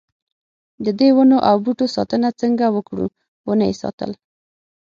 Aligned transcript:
ددې 0.85 1.09
ونو 1.15 1.37
او 1.49 1.55
بوټو 1.63 1.85
ساتنه 1.95 2.29
څنګه 2.41 2.65
وکړو 2.75 3.05
ونه 3.47 3.63
یې 3.69 3.75
ساتل. 3.83 4.11